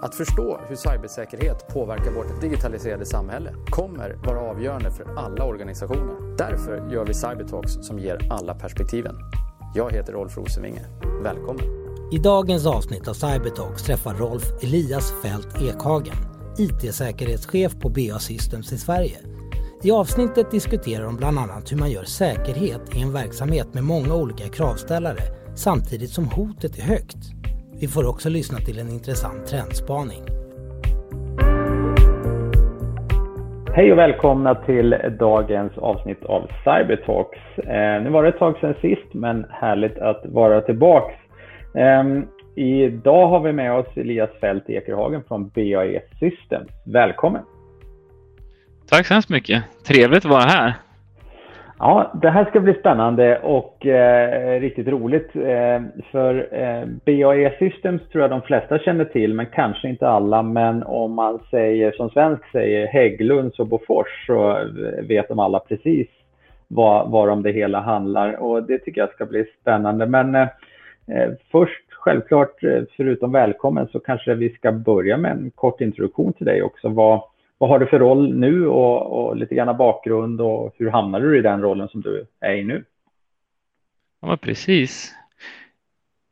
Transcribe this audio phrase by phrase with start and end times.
[0.00, 6.36] Att förstå hur cybersäkerhet påverkar vårt digitaliserade samhälle kommer vara avgörande för alla organisationer.
[6.36, 9.16] Därför gör vi Cybertalks som ger alla perspektiven.
[9.74, 10.86] Jag heter Rolf Rosenvinge.
[11.22, 11.64] Välkommen!
[12.12, 16.16] I dagens avsnitt av Cybertalks träffar Rolf Elias Fält Ekhagen,
[16.58, 19.18] IT-säkerhetschef på BA Systems i Sverige.
[19.82, 24.14] I avsnittet diskuterar de bland annat hur man gör säkerhet i en verksamhet med många
[24.14, 25.22] olika kravställare
[25.56, 27.37] samtidigt som hotet är högt.
[27.80, 30.22] Vi får också lyssna till en intressant trendspaning.
[33.74, 37.58] Hej och välkomna till dagens avsnitt av Cybertalks.
[37.58, 41.14] Eh, nu var det ett tag sedan sist, men härligt att vara tillbaks.
[41.74, 42.04] Eh,
[42.56, 46.70] idag har vi med oss Elias Fält Ekerhagen från BAE Systems.
[46.86, 47.42] Välkommen!
[48.90, 49.64] Tack så hemskt mycket.
[49.86, 50.74] Trevligt att vara här.
[51.80, 55.36] Ja, det här ska bli spännande och eh, riktigt roligt.
[55.36, 60.42] Eh, för eh, BAE Systems tror jag de flesta känner till, men kanske inte alla.
[60.42, 65.58] Men om man säger som svensk säger Hägglunds och Bofors så eh, vet de alla
[65.58, 66.08] precis
[66.68, 70.06] vad, varom det hela handlar och det tycker jag ska bli spännande.
[70.06, 70.48] Men eh,
[71.08, 76.32] eh först självklart, eh, förutom välkommen, så kanske vi ska börja med en kort introduktion
[76.32, 76.88] till dig också.
[76.88, 77.22] Vad,
[77.58, 81.38] vad har du för roll nu och, och lite grann bakgrund och hur hamnade du
[81.38, 82.84] i den rollen som du är i nu?
[84.20, 85.14] Ja, men precis.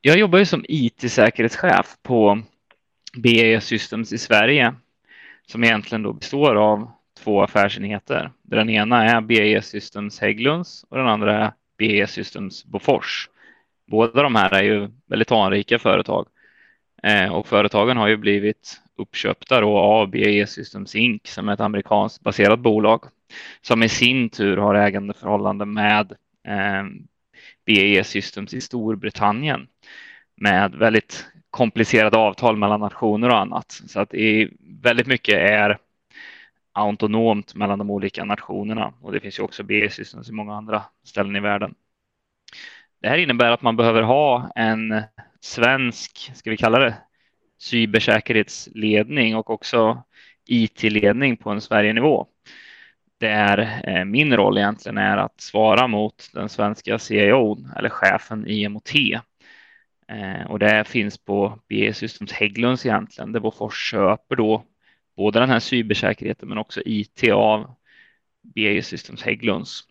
[0.00, 2.42] Jag jobbar ju som IT-säkerhetschef på
[3.16, 4.74] BAE Systems i Sverige
[5.46, 8.30] som egentligen då består av två affärsenheter.
[8.42, 13.30] Den ena är BAE Systems Hägglunds och den andra är BAE Systems Bofors.
[13.86, 16.26] Båda de här är ju väldigt anrika företag
[17.02, 21.26] eh, och företagen har ju blivit uppköpta då av BAE Systems Inc.
[21.26, 23.04] som är ett amerikanskt baserat bolag
[23.60, 26.12] som i sin tur har ägandeförhållande med
[26.48, 26.84] eh,
[27.66, 29.66] BAE Systems i Storbritannien
[30.36, 33.72] med väldigt komplicerade avtal mellan nationer och annat.
[33.86, 34.50] Så att i,
[34.82, 35.78] väldigt mycket är
[36.72, 40.82] autonomt mellan de olika nationerna och det finns ju också BAE Systems i många andra
[41.04, 41.74] ställen i världen.
[43.00, 45.02] Det här innebär att man behöver ha en
[45.46, 46.94] svensk, ska vi kalla det,
[47.58, 50.02] cybersäkerhetsledning och också
[50.46, 52.26] IT-ledning på en Sverigenivå.
[53.18, 58.68] Där eh, min roll egentligen är att svara mot den svenska CIO eller chefen i
[58.68, 58.94] MOT.
[60.08, 64.64] Eh, och det finns på BE Systems Hägglunds egentligen, där Bofors köper då
[65.16, 67.74] både den här cybersäkerheten men också IT av
[68.42, 69.84] BE Systems Hägglunds.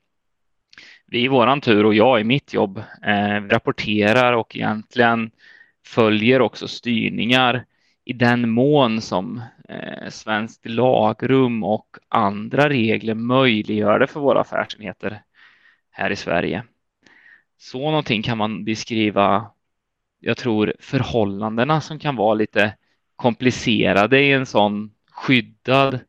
[1.08, 5.32] Vi i våran tur och jag i mitt jobb eh, rapporterar och egentligen
[5.86, 7.66] följer också styrningar
[8.06, 15.22] i den mån som eh, svenskt lagrum och andra regler möjliggör det för våra affärsenheter
[15.92, 16.64] här i Sverige.
[17.58, 19.52] Så någonting kan man beskriva,
[20.20, 22.76] jag tror förhållandena som kan vara lite
[23.16, 26.00] komplicerade i en sån skyddad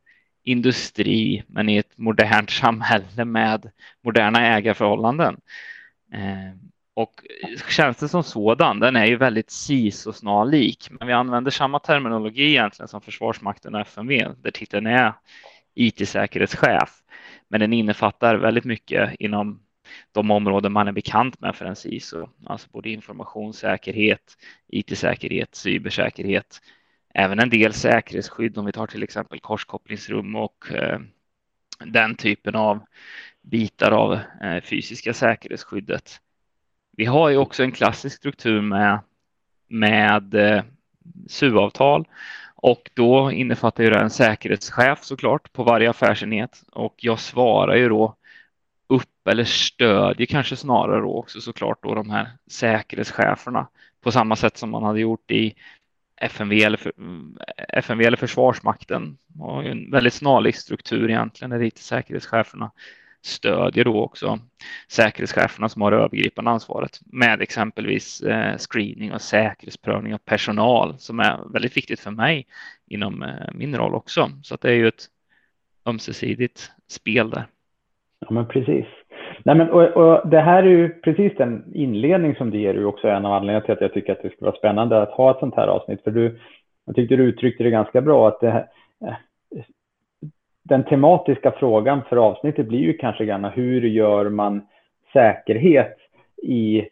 [0.46, 3.70] industri men i ett modernt samhälle med
[4.04, 5.40] moderna ägarförhållanden.
[6.12, 6.56] Eh,
[6.94, 7.12] och
[7.68, 13.00] tjänsten som sådan, den är ju väldigt CISO-snarlik, men vi använder samma terminologi egentligen som
[13.00, 15.12] Försvarsmakten och FMV, där titeln är
[15.74, 17.02] IT-säkerhetschef.
[17.48, 19.60] Men den innefattar väldigt mycket inom
[20.12, 24.36] de områden man är bekant med för en CISO, alltså både informationssäkerhet,
[24.68, 26.60] IT-säkerhet, cybersäkerhet,
[27.18, 31.00] även en del säkerhetsskydd om vi tar till exempel korskopplingsrum och eh,
[31.84, 32.80] den typen av
[33.42, 34.12] bitar av
[34.42, 36.20] eh, fysiska säkerhetsskyddet.
[36.96, 39.00] Vi har ju också en klassisk struktur med,
[39.68, 40.62] med eh,
[41.28, 42.08] SU-avtal
[42.54, 47.88] och då innefattar ju det en säkerhetschef såklart på varje affärsenhet och jag svarar ju
[47.88, 48.16] då
[48.86, 53.68] upp eller stödjer kanske snarare då också såklart då de här säkerhetscheferna
[54.00, 55.54] på samma sätt som man hade gjort i
[56.16, 57.38] FMV eller, för, mm,
[57.68, 59.18] FMV eller Försvarsmakten.
[59.38, 62.70] Och en väldigt snarlik struktur egentligen där IT-säkerhetscheferna
[63.22, 64.38] stödjer då också
[64.88, 71.20] säkerhetscheferna som har det övergripande ansvaret med exempelvis eh, screening och säkerhetsprövning av personal som
[71.20, 72.46] är väldigt viktigt för mig
[72.86, 74.30] inom eh, min roll också.
[74.42, 75.06] Så att det är ju ett
[75.86, 77.46] ömsesidigt spel där.
[78.18, 78.86] Ja, men precis.
[79.44, 82.86] Nej, men, och, och, det här är ju precis den inledning som du ger är
[82.86, 85.30] också en av anledningarna till att jag tycker att det skulle vara spännande att ha
[85.30, 86.02] ett sånt här avsnitt.
[86.02, 86.38] För du,
[86.86, 88.68] jag tyckte du uttryckte det ganska bra att det,
[89.06, 89.14] eh,
[90.68, 94.66] den tematiska frågan för avsnittet blir ju kanske gärna hur gör man
[95.12, 95.96] säkerhet
[96.42, 96.88] i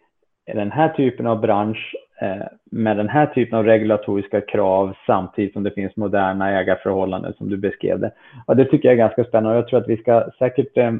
[0.53, 1.95] den här typen av bransch
[2.25, 7.51] Eh, med den här typen av regulatoriska krav samtidigt som det finns moderna ägarförhållanden som
[7.51, 8.11] du beskrev det.
[8.47, 10.93] Och det tycker jag är ganska spännande och jag tror att vi ska säkert eh,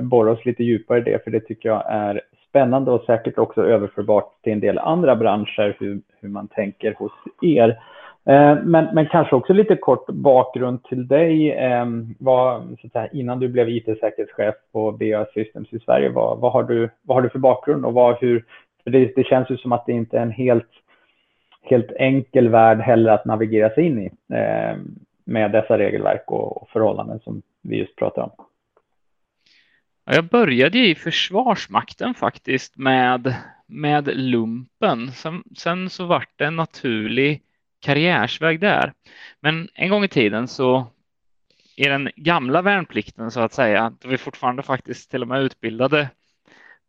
[0.00, 3.64] borra oss lite djupare i det för det tycker jag är spännande och säkert också
[3.64, 7.12] överförbart till en del andra branscher hur, hur man tänker hos
[7.42, 7.68] er.
[8.24, 11.52] Eh, men, men kanske också lite kort bakgrund till dig.
[11.52, 11.86] Eh,
[12.18, 16.52] vad, så att säga, innan du blev IT-säkerhetschef på BA Systems i Sverige, vad, vad,
[16.52, 18.44] har, du, vad har du för bakgrund och vad, hur,
[18.90, 20.70] för det, det känns ju som att det inte är en helt,
[21.62, 24.76] helt enkel värld heller att navigera sig in i eh,
[25.24, 28.30] med dessa regelverk och, och förhållanden som vi just pratar om.
[30.04, 33.34] Jag började i Försvarsmakten faktiskt med,
[33.66, 35.12] med lumpen.
[35.12, 37.42] Sen, sen så vart det en naturlig
[37.80, 38.92] karriärsväg där.
[39.40, 40.86] Men en gång i tiden så
[41.76, 46.08] i den gamla värnplikten så att säga, då vi fortfarande faktiskt till och med utbildade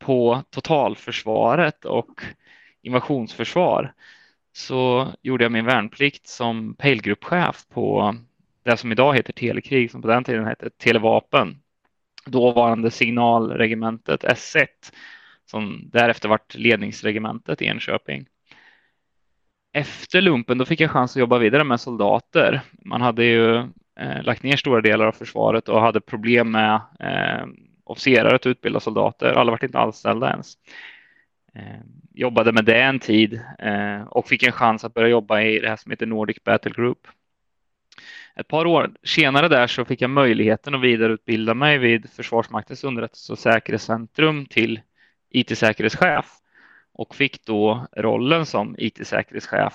[0.01, 2.21] på totalförsvaret och
[2.81, 3.93] invasionsförsvar
[4.53, 8.15] så gjorde jag min värnplikt som pejlgruppchef på
[8.63, 11.57] det som idag heter Telekrig, som på den tiden hette Televapen.
[12.25, 14.67] Dåvarande signalregementet S1
[15.45, 18.25] som därefter vart ledningsregementet i Enköping
[19.73, 22.61] efter lumpen då fick jag chans att jobba vidare med soldater.
[22.85, 23.55] Man hade ju
[23.99, 27.45] eh, lagt ner stora delar av försvaret och hade problem med eh,
[27.91, 29.33] officerare att utbilda soldater.
[29.33, 30.53] Alla var inte anställda ens.
[31.55, 31.81] Eh,
[32.13, 35.69] jobbade med det en tid eh, och fick en chans att börja jobba i det
[35.69, 37.07] här som heter Nordic Battle Group.
[38.35, 43.33] Ett par år senare där så fick jag möjligheten att vidareutbilda mig vid Försvarsmaktens underrättelse
[43.33, 44.81] och säkerhetscentrum till
[45.29, 46.25] IT-säkerhetschef
[46.93, 49.73] och fick då rollen som IT-säkerhetschef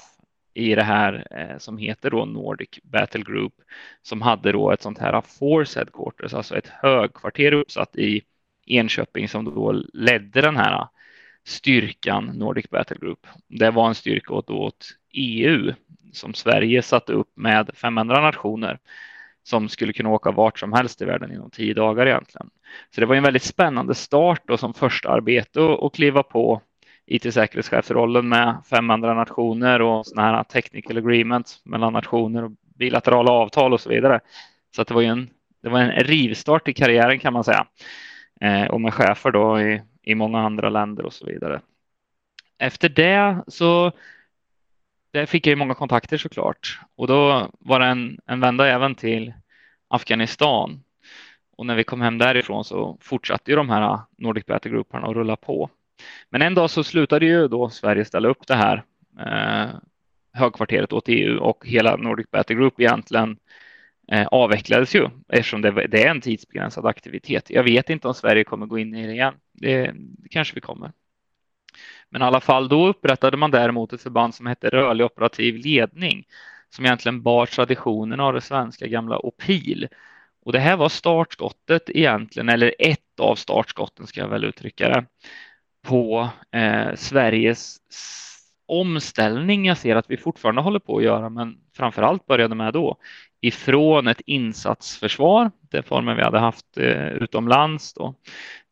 [0.56, 3.54] i det här eh, som heter då Nordic Battle Group
[4.02, 8.22] som hade då ett sånt här Force Headquarters, alltså ett högkvarter uppsatt i
[8.66, 10.88] Enköping som då ledde den här
[11.44, 13.26] styrkan Nordic Battle Group.
[13.48, 15.72] Det var en styrka åt, åt EU
[16.12, 18.78] som Sverige satte upp med 500 nationer
[19.42, 22.50] som skulle kunna åka vart som helst i världen inom tio dagar egentligen.
[22.94, 26.62] Så det var en väldigt spännande start då som första arbete och kliva på
[27.06, 33.80] IT-säkerhetschefsrollen med 500 nationer och sådana här technical agreements mellan nationer och bilaterala avtal och
[33.80, 34.20] så vidare.
[34.76, 35.30] Så att det var ju en,
[35.62, 37.66] det var en rivstart i karriären kan man säga.
[38.40, 41.60] Eh, och med chefer då i, i många andra länder och så vidare.
[42.58, 43.92] Efter det så
[45.10, 48.94] där fick jag ju många kontakter såklart och då var det en, en vända även
[48.94, 49.34] till
[49.88, 50.82] Afghanistan.
[51.56, 55.14] Och när vi kom hem därifrån så fortsatte ju de här Nordic Battle Grouparna att
[55.14, 55.70] rulla på.
[56.30, 58.84] Men en dag så slutade ju då Sverige ställa upp det här
[59.20, 59.70] eh,
[60.32, 63.38] högkvarteret åt EU och hela Nordic Battle Group egentligen
[64.12, 67.50] eh, avvecklades ju eftersom det, det, är en tidsbegränsad aktivitet.
[67.50, 69.34] Jag vet inte om Sverige kommer gå in i det igen.
[69.52, 70.92] Det, det kanske vi kommer.
[72.10, 76.24] Men i alla fall, då upprättade man däremot ett förband som hette rörlig operativ ledning
[76.70, 79.88] som egentligen bar traditionen av det svenska gamla OPIL.
[80.42, 85.04] Och det här var startskottet egentligen, eller ett av startskotten ska jag väl uttrycka det,
[85.86, 87.78] på eh, Sveriges
[88.66, 92.72] omställning jag ser att vi fortfarande håller på att göra, men framför allt började med
[92.72, 92.96] då
[93.40, 98.14] ifrån ett insatsförsvar, den formen vi hade haft eh, utomlands då,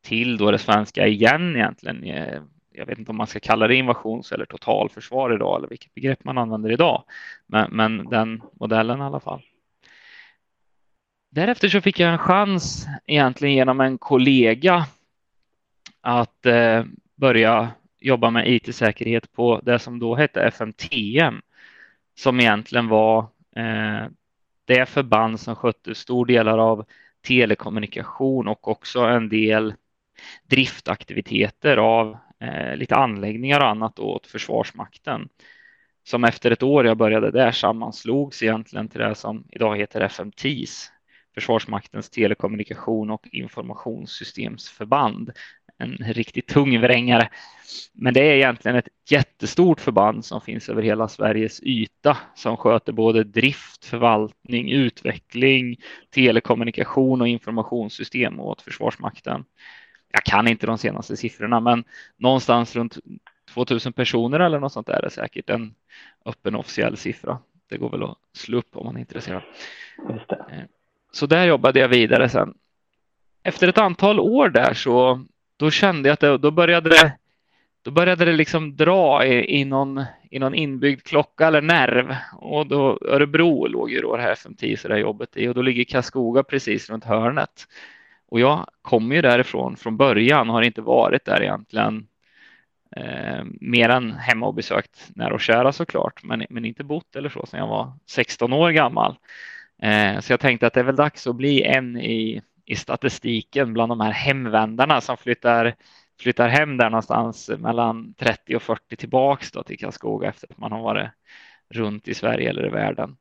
[0.03, 2.05] till då det svenska igen egentligen.
[2.05, 5.95] Eh, jag vet inte om man ska kalla det invasions eller totalförsvar idag eller vilket
[5.95, 7.05] begrepp man använder idag,
[7.47, 9.43] men, men den modellen i alla fall.
[11.31, 14.87] Därefter så fick jag en chans egentligen genom en kollega
[16.01, 16.85] att eh,
[17.17, 17.71] börja
[18.01, 21.43] jobba med IT-säkerhet på det som då hette FMTM,
[22.15, 23.19] som egentligen var
[23.57, 24.07] eh,
[24.65, 26.87] det förband som skötte stor delar av
[27.27, 29.75] telekommunikation och också en del
[30.47, 35.29] driftaktiviteter av eh, lite anläggningar och annat åt Försvarsmakten.
[36.05, 40.91] Som efter ett år jag började där sammanslogs egentligen till det som idag heter FMTIS,
[41.35, 45.33] Försvarsmaktens telekommunikation och informationssystemsförband,
[45.79, 47.29] en riktigt tung vrängare.
[47.93, 52.93] Men det är egentligen ett jättestort förband som finns över hela Sveriges yta som sköter
[52.93, 55.77] både drift, förvaltning, utveckling,
[56.11, 59.45] telekommunikation och informationssystem åt Försvarsmakten.
[60.13, 61.85] Jag kan inte de senaste siffrorna, men
[62.17, 62.99] någonstans runt
[63.55, 65.75] 2000 personer eller något sånt där är säkert en
[66.25, 67.39] öppen officiell siffra.
[67.69, 69.43] Det går väl att slå upp om man är intresserad.
[70.09, 70.65] Eh,
[71.13, 72.55] så där jobbade jag vidare sen.
[73.43, 75.25] Efter ett antal år där så
[75.57, 77.19] då kände jag att det, då började det,
[77.83, 82.17] då började det liksom dra i, i, någon, i någon inbyggd klocka eller nerv.
[82.39, 85.63] Och då Örebro låg ju då det här FM10 så det jobbet i och då
[85.63, 87.69] ligger Karlskoga precis runt hörnet.
[88.29, 92.07] Och jag kommer ju därifrån från början och har inte varit där egentligen
[92.97, 97.29] eh, mer än hemma och besökt nära och kära såklart, men, men inte bott eller
[97.29, 99.17] så sedan jag var 16 år gammal.
[99.83, 103.73] Eh, så jag tänkte att det är väl dags att bli en i i statistiken
[103.73, 105.75] bland de här hemvändarna som flyttar,
[106.21, 110.73] flyttar hem där någonstans mellan 30 och 40 tillbaks då till Karlskoga efter att man
[110.73, 111.11] har varit,
[111.75, 113.17] runt i Sverige eller i världen.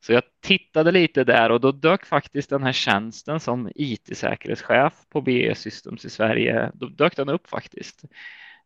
[0.00, 5.20] Så jag tittade lite där och då dök faktiskt den här tjänsten som IT-säkerhetschef på
[5.20, 8.04] BE Systems i Sverige, då dök den upp faktiskt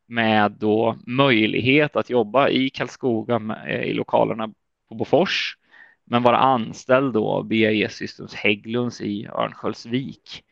[0.07, 4.49] med då möjlighet att jobba i Karlskoga eh, i lokalerna
[4.89, 5.57] på Bofors,
[6.05, 10.45] men vara anställd då av BAE Systems Hägglunds i Örnsköldsvik.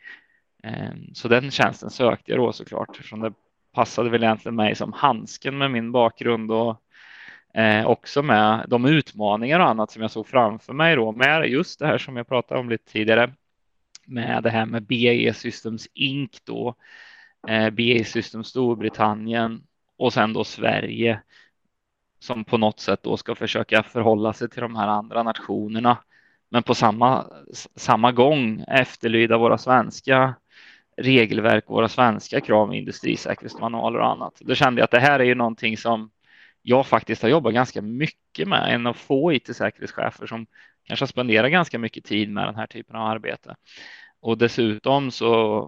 [0.63, 3.33] Ehm, så den tjänsten sökte jag då såklart eftersom det
[3.73, 6.83] passade väl egentligen mig som handsken med min bakgrund och
[7.55, 11.79] eh, också med de utmaningar och annat som jag såg framför mig då med just
[11.79, 13.35] det här som jag pratade om lite tidigare
[14.07, 16.75] med det här med BAE Systems Inc då,
[17.49, 19.63] eh, BAE Systems Storbritannien
[19.97, 21.21] och sen då Sverige
[22.21, 25.99] som på något sätt då ska försöka förhålla sig till de här andra nationerna
[26.51, 27.27] men på samma,
[27.77, 30.35] samma gång efterlyda våra svenska
[30.97, 34.35] regelverk, våra svenska krav, industrisäkerhetsmanualer och annat.
[34.41, 36.11] Då kände jag att det här är ju någonting som
[36.63, 40.47] jag faktiskt har jobbat ganska mycket med, en av få IT-säkerhetschefer som
[40.85, 43.57] kanske spenderar ganska mycket tid med den här typen av arbete.
[44.21, 45.63] Och dessutom så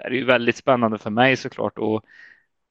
[0.00, 2.04] är det ju väldigt spännande för mig såklart att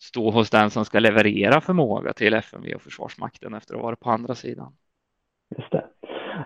[0.10, 4.00] stå hos den som ska leverera förmåga till FMV och Försvarsmakten efter att ha varit
[4.00, 4.74] på andra sidan.
[5.58, 5.86] Just det.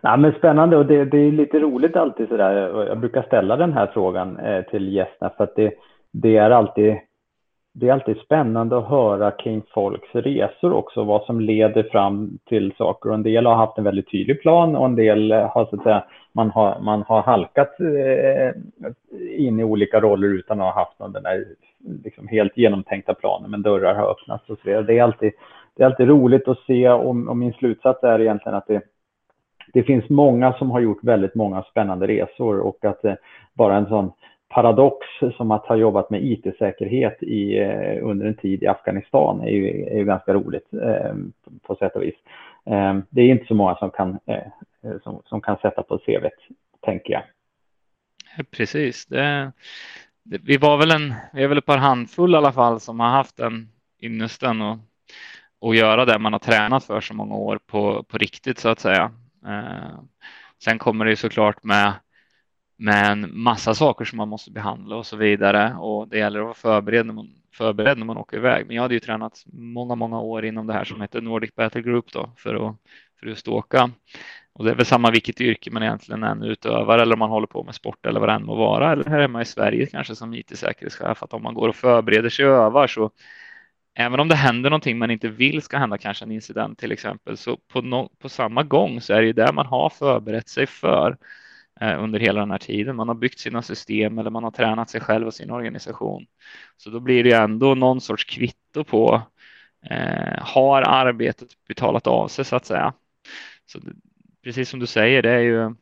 [0.01, 2.85] Ja, men spännande och det, det är lite roligt alltid sådär.
[2.87, 5.73] Jag brukar ställa den här frågan eh, till gästerna för att det,
[6.11, 6.97] det, är alltid,
[7.79, 12.73] det är alltid spännande att höra kring folks resor också, vad som leder fram till
[12.77, 13.09] saker.
[13.09, 15.83] Och en del har haft en väldigt tydlig plan och en del har så att
[15.83, 18.61] säga, man har, man har halkat eh,
[19.39, 21.45] in i olika roller utan att ha haft någon, den där
[22.03, 24.83] liksom helt genomtänkta planen, men dörrar har öppnats och så vidare.
[24.83, 25.31] Det är alltid,
[25.75, 28.81] det är alltid roligt att se och, och min slutsats är egentligen att det
[29.73, 33.13] det finns många som har gjort väldigt många spännande resor och att eh,
[33.53, 34.11] bara en sån
[34.49, 39.49] paradox som att ha jobbat med IT-säkerhet i, eh, under en tid i Afghanistan är
[39.49, 41.15] ju, är ju ganska roligt eh,
[41.61, 42.15] på sätt och vis.
[42.65, 44.43] Eh, det är inte så många som kan, eh,
[45.03, 46.29] som, som, kan sätta på CV,
[46.81, 47.23] tänker jag.
[48.37, 49.05] Eh, precis.
[49.05, 49.51] Det,
[50.23, 52.99] det, vi var väl en, vi är väl ett par handfull i alla fall som
[52.99, 53.69] har haft den
[54.01, 54.77] ynnesten och,
[55.59, 58.79] och göra det man har tränat för så många år på, på riktigt så att
[58.79, 59.11] säga.
[59.47, 59.99] Eh,
[60.63, 61.93] sen kommer det ju såklart med
[62.79, 66.45] med en massa saker som man måste behandla och så vidare och det gäller att
[66.45, 68.67] vara förberedd när man, förberedd när man åker iväg.
[68.67, 71.81] Men jag hade ju tränat många, många år inom det här som heter Nordic Battle
[71.81, 72.75] Group då för att,
[73.19, 73.91] för att åka.
[74.53, 77.47] Och det är väl samma vilket yrke man egentligen än utövar eller om man håller
[77.47, 78.91] på med sport eller vad det än må vara.
[78.91, 82.45] Eller här hemma i Sverige kanske som IT-säkerhetschef att om man går och förbereder sig
[82.45, 83.11] och övar så
[83.93, 87.37] även om det händer någonting man inte vill ska hända, kanske en incident till exempel,
[87.37, 90.67] så på, no på samma gång så är det ju det man har förberett sig
[90.67, 91.17] för
[91.81, 92.95] Eh, under hela den här tiden.
[92.95, 96.25] Man har byggt sina system eller man har tränat sig själv och sin organisation.
[96.77, 99.21] Så då blir det ändå någon sorts kvitto på
[99.89, 102.93] eh, har arbetet betalat av sig så att säga.
[103.65, 103.91] Så det,
[104.43, 105.75] precis som du säger, det är ju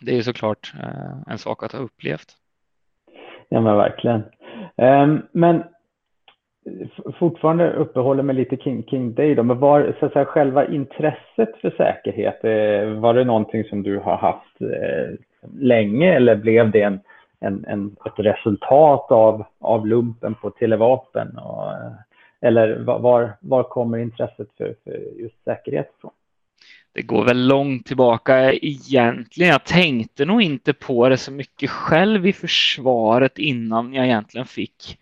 [0.00, 2.36] det är såklart eh, en sak att ha upplevt.
[3.48, 4.22] Ja, men verkligen.
[4.76, 5.64] Um, men
[7.18, 11.56] fortfarande uppehåller mig lite kring, kring dig då, men var så att säga, själva intresset
[11.60, 15.18] för säkerhet, eh, var det någonting som du har haft eh,
[15.58, 17.00] länge eller blev det en,
[17.40, 21.38] en, en, ett resultat av, av lumpen på televapen?
[21.38, 21.92] Och, eh,
[22.40, 26.12] eller var, var kommer intresset för, för just säkerhet ifrån?
[26.92, 29.52] Det går väl långt tillbaka egentligen.
[29.52, 34.98] Jag tänkte nog inte på det så mycket själv i försvaret innan jag egentligen fick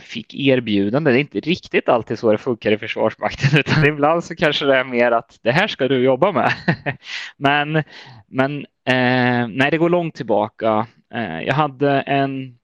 [0.00, 1.10] fick erbjudande.
[1.10, 4.76] Det är inte riktigt alltid så det funkar i Försvarsmakten, utan ibland så kanske det
[4.76, 6.52] är mer att det här ska du jobba med.
[7.36, 7.82] men
[8.26, 10.86] men eh, nej, det går långt tillbaka.
[11.14, 12.58] Eh, jag hade en,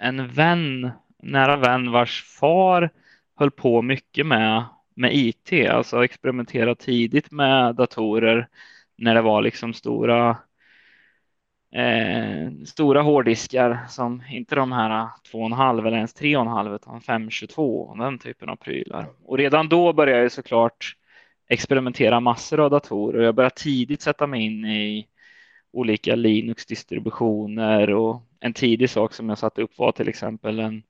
[0.00, 0.90] en vän,
[1.22, 2.90] nära vän vars far
[3.36, 4.64] höll på mycket med,
[4.94, 8.48] med IT, alltså experimentera tidigt med datorer
[8.96, 10.36] när det var liksom stora
[11.72, 18.18] eh, stora hårddiskar som inte de här 2,5 eller ens 3,5 utan 522 och den
[18.18, 19.06] typen av prylar.
[19.24, 20.96] Och redan då började jag såklart
[21.48, 23.22] experimentera massor av datorer.
[23.22, 25.06] Jag började tidigt sätta mig in i
[25.72, 30.82] olika Linux-distributioner och en tidig sak som jag satte upp var till exempel en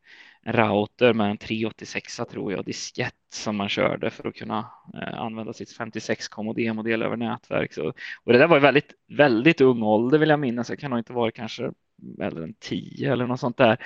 [0.43, 5.21] en router med en 386 tror jag diskett som man körde för att kunna eh,
[5.21, 7.73] använda sitt 56k modemodell över nätverk.
[7.73, 7.93] Så,
[8.25, 10.71] och det där var ju väldigt, väldigt ung ålder vill jag minnas.
[10.71, 11.73] Jag kan nog inte vara kanske
[12.21, 13.79] äldre än 10 eller något sånt där.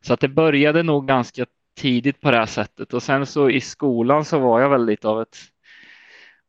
[0.00, 3.60] Så att det började nog ganska tidigt på det här sättet och sen så i
[3.60, 5.36] skolan så var jag väl lite av ett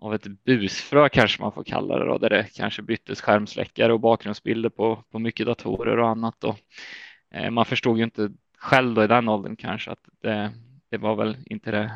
[0.04, 4.00] av ett busfrö kanske man får kalla det då, där det kanske byttes skärmsläckare och
[4.00, 6.36] bakgrundsbilder på, på mycket datorer och annat.
[6.40, 6.56] Då.
[7.34, 8.32] Eh, man förstod ju inte
[8.64, 10.52] själv då i den åldern kanske att det,
[10.90, 11.92] det var väl inte det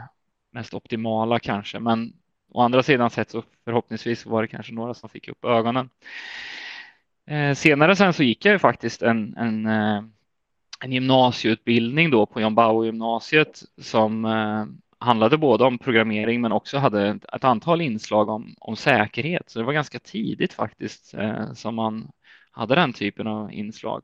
[0.51, 2.13] mest optimala kanske, men
[2.51, 5.89] å andra sidan sett så förhoppningsvis var det kanske några som fick upp ögonen.
[7.27, 10.03] Eh, senare sen så gick jag ju faktiskt en, en, eh,
[10.79, 14.65] en gymnasieutbildning då på John Bauer gymnasiet som eh,
[14.99, 19.49] handlade både om programmering men också hade ett, ett, antal inslag om, om säkerhet.
[19.49, 22.11] Så det var ganska tidigt faktiskt eh, som man
[22.51, 24.03] hade den typen av inslag.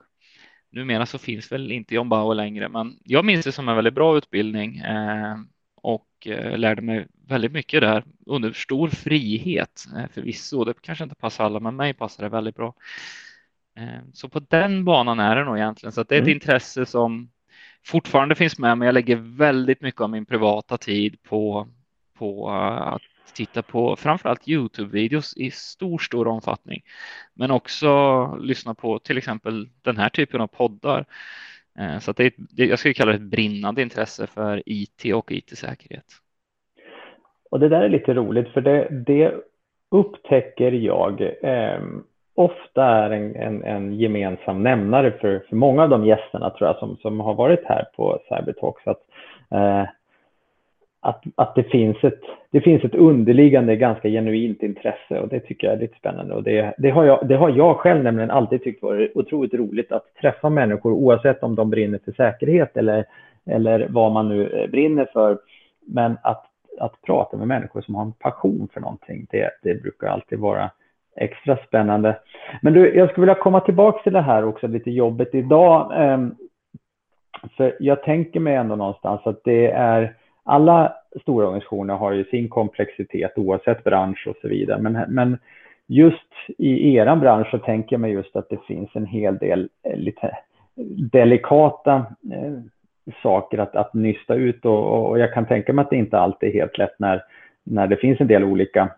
[0.73, 3.93] Numera så finns väl inte John Bauer längre, men jag minns det som en väldigt
[3.93, 5.37] bra utbildning eh,
[5.75, 10.63] och eh, lärde mig väldigt mycket där under stor frihet eh, förvisso.
[10.63, 12.73] Det kanske inte passar alla, men mig passar det väldigt bra.
[13.77, 16.35] Eh, så på den banan är det nog egentligen så att det är ett mm.
[16.35, 17.29] intresse som
[17.85, 21.67] fortfarande finns med, men jag lägger väldigt mycket av min privata tid på,
[22.17, 23.01] på att
[23.33, 26.81] titta på framförallt Youtube-videos i stor, stor omfattning,
[27.33, 27.89] men också
[28.41, 31.05] lyssna på till exempel den här typen av poddar.
[31.79, 35.31] Eh, så att det är, jag skulle kalla det ett brinnande intresse för IT och
[35.31, 36.05] IT-säkerhet.
[37.51, 39.33] Och det där är lite roligt för det, det
[39.91, 41.81] upptäcker jag eh,
[42.35, 46.77] ofta är en, en, en, gemensam nämnare för, för många av de gästerna tror jag
[46.77, 48.87] som, som har varit här på Cybertalks.
[48.87, 49.01] Att,
[49.51, 49.85] eh,
[51.03, 55.67] att, att det, finns ett, det finns ett underliggande ganska genuint intresse och det tycker
[55.67, 56.33] jag är lite spännande.
[56.33, 59.91] Och det, det, har jag, det har jag själv nämligen alltid tyckt varit otroligt roligt
[59.91, 63.05] att träffa människor oavsett om de brinner för säkerhet eller,
[63.45, 65.37] eller vad man nu eh, brinner för.
[65.85, 66.45] Men att,
[66.79, 70.71] att prata med människor som har en passion för någonting, det, det brukar alltid vara
[71.15, 72.17] extra spännande.
[72.61, 75.91] Men du, jag skulle vilja komma tillbaka till det här också, lite jobbet idag.
[75.95, 76.35] Ehm,
[77.57, 82.49] för jag tänker mig ändå någonstans att det är alla stora organisationer har ju sin
[82.49, 84.81] komplexitet oavsett bransch och så vidare.
[84.81, 85.37] Men, men
[85.87, 89.69] just i er bransch så tänker jag mig just att det finns en hel del
[89.83, 90.37] eh, lite
[91.11, 91.95] delikata
[92.33, 92.53] eh,
[93.23, 96.49] saker att, att nysta ut och, och, jag kan tänka mig att det inte alltid
[96.49, 97.23] är helt lätt när,
[97.63, 98.89] när det finns en del olika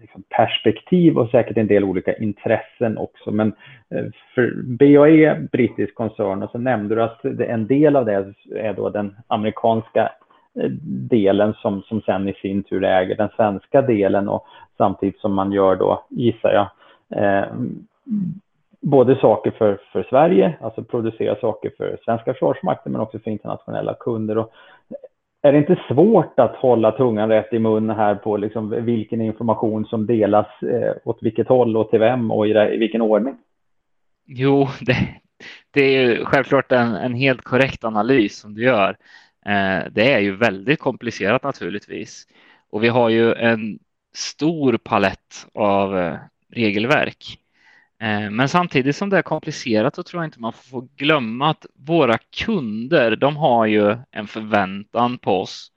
[0.00, 3.30] liksom, perspektiv och säkert en del olika intressen också.
[3.30, 3.52] Men
[3.90, 8.74] eh, för BAE, brittisk koncern, och så nämnde du att en del av det är
[8.74, 10.12] då den amerikanska
[11.10, 15.52] delen som, som sen i sin tur äger den svenska delen och samtidigt som man
[15.52, 16.68] gör då, gissar jag,
[17.22, 17.48] eh,
[18.80, 23.94] både saker för, för Sverige, alltså producera saker för svenska försvarsmakten men också för internationella
[23.94, 24.38] kunder.
[24.38, 24.52] Och
[25.42, 29.84] är det inte svårt att hålla tungan rätt i mun här på liksom vilken information
[29.84, 33.36] som delas eh, åt vilket håll och till vem och i, det, i vilken ordning?
[34.26, 34.96] Jo, det,
[35.70, 38.96] det är självklart en, en helt korrekt analys som du gör.
[39.46, 42.26] Eh, det är ju väldigt komplicerat naturligtvis
[42.70, 43.78] och vi har ju en
[44.14, 47.38] stor palett av eh, regelverk.
[48.00, 51.66] Eh, men samtidigt som det är komplicerat så tror jag inte man får glömma att
[51.74, 55.72] våra kunder, de har ju en förväntan på oss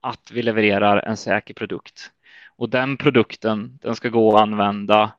[0.00, 2.10] att vi levererar en säker produkt.
[2.56, 5.12] Och den produkten, den ska gå att använda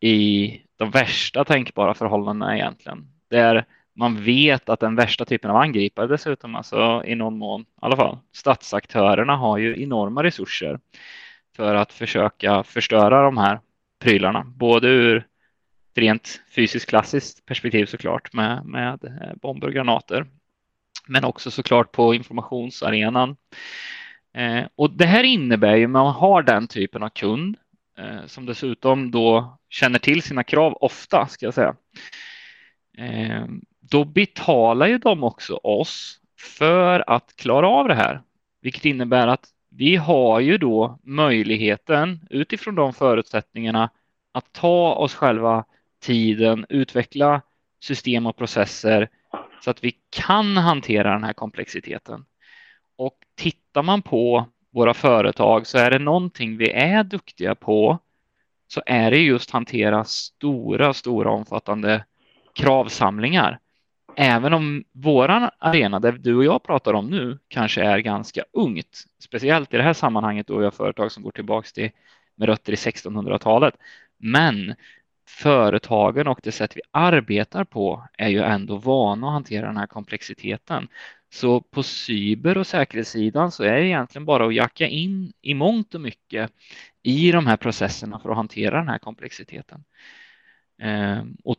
[0.00, 3.08] i de värsta tänkbara förhållandena egentligen.
[3.30, 7.64] Där man vet att den värsta typen av angripare dessutom, alltså i någon mån, i
[7.80, 10.80] alla fall, statsaktörerna har ju enorma resurser
[11.56, 13.60] för att försöka förstöra de här
[13.98, 15.26] prylarna, både ur
[15.94, 20.26] rent fysiskt klassiskt perspektiv såklart med, med eh, bomber och granater,
[21.06, 23.36] men också såklart på informationsarenan.
[24.34, 27.56] Eh, och det här innebär ju, man har den typen av kund
[27.98, 31.76] eh, som dessutom då känner till sina krav ofta, ska jag säga.
[32.98, 33.44] Eh,
[33.90, 38.22] då betalar ju de också oss för att klara av det här,
[38.60, 43.90] vilket innebär att vi har ju då möjligheten utifrån de förutsättningarna
[44.32, 45.64] att ta oss själva
[46.02, 47.42] tiden, utveckla
[47.80, 49.08] system och processer
[49.60, 52.24] så att vi kan hantera den här komplexiteten.
[52.96, 57.98] Och tittar man på våra företag så är det någonting vi är duktiga på
[58.68, 62.04] så är det just hantera stora, stora omfattande
[62.54, 63.58] kravsamlingar
[64.16, 69.04] även om våran arena, där du och jag pratar om nu, kanske är ganska ungt,
[69.18, 71.90] speciellt i det här sammanhanget då vi har företag som går tillbaks till
[72.34, 73.74] med rötter i 1600-talet.
[74.18, 74.74] Men
[75.28, 79.86] företagen och det sätt vi arbetar på är ju ändå vana att hantera den här
[79.86, 80.88] komplexiteten.
[81.32, 85.94] Så på cyber och säkerhetssidan så är det egentligen bara att jacka in i mångt
[85.94, 86.50] och mycket
[87.02, 89.84] i de här processerna för att hantera den här komplexiteten.
[90.78, 91.56] Ehm, och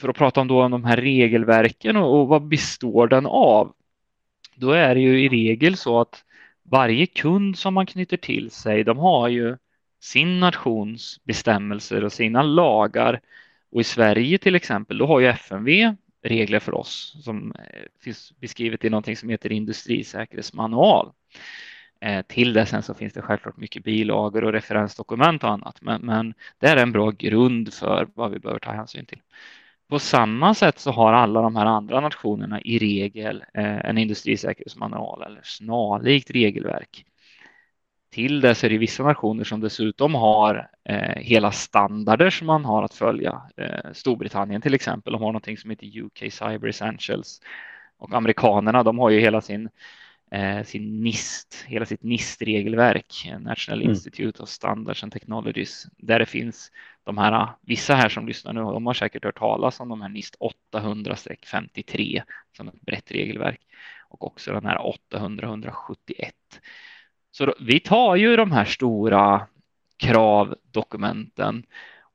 [0.00, 3.74] för att prata om, då om de här regelverken och, och vad består den av?
[4.54, 6.24] Då är det ju i regel så att
[6.62, 9.56] varje kund som man knyter till sig, de har ju
[10.00, 13.20] sin nations bestämmelser och sina lagar.
[13.70, 18.32] Och i Sverige till exempel, då har ju FMV regler för oss som eh, finns
[18.40, 21.12] beskrivet i någonting som heter industrisäkerhetsmanual.
[22.00, 26.02] Eh, till det sen så finns det självklart mycket bilagor och referensdokument och annat, men,
[26.02, 29.20] men det är en bra grund för vad vi behöver ta hänsyn till.
[29.94, 35.22] På samma sätt så har alla de här andra nationerna i regel eh, en industrisäkerhetsmanual
[35.22, 37.04] eller snarlikt regelverk.
[38.12, 42.64] Till det så är det vissa nationer som dessutom har eh, hela standarder som man
[42.64, 43.42] har att följa.
[43.56, 47.40] Eh, Storbritannien till exempel, de har någonting som heter UK Cyber Essentials
[47.98, 49.68] och amerikanerna, de har ju hela sin
[50.64, 53.90] sin NIST, hela sitt NIST-regelverk, National mm.
[53.90, 56.70] Institute of Standards and Technologies, där det finns
[57.04, 60.08] de här, vissa här som lyssnar nu, de har säkert hört talas om de här
[60.08, 60.36] NIST
[60.72, 62.22] 800-53
[62.56, 63.60] som ett brett regelverk
[64.08, 64.78] och också den här
[65.12, 65.72] 800-171.
[67.30, 69.46] Så då, vi tar ju de här stora
[69.96, 71.66] kravdokumenten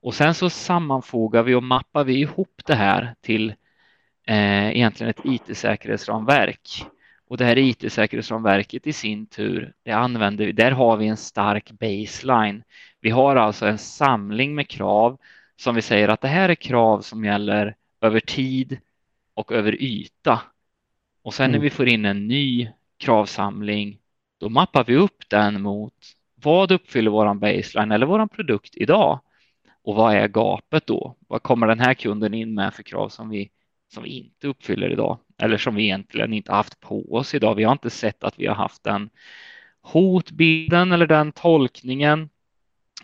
[0.01, 3.49] och sen så sammanfogar vi och mappar vi ihop det här till
[4.27, 6.86] eh, egentligen ett IT-säkerhetsramverk
[7.30, 11.72] och det här IT-säkerhetsramverket i sin tur, det använder vi, där har vi en stark
[11.72, 12.63] baseline.
[13.02, 15.18] Vi har alltså en samling med krav
[15.56, 18.78] som vi säger att det här är krav som gäller över tid
[19.34, 20.42] och över yta.
[21.22, 21.52] Och sen mm.
[21.52, 24.00] när vi får in en ny kravsamling,
[24.39, 25.94] då mappar vi upp den mot
[26.36, 29.20] vad uppfyller våran baseline eller våran produkt idag?
[29.84, 31.15] Och vad är gapet då?
[31.28, 33.50] Vad kommer den här kunden in med för krav som vi,
[33.94, 35.20] som vi inte uppfyller idag?
[35.41, 37.56] Eller som vi egentligen inte haft på oss idag.
[37.56, 39.10] Vi har inte sett att vi har haft den
[39.82, 42.30] hotbilden eller den tolkningen